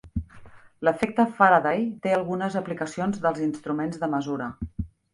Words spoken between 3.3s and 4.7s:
instruments de mesura.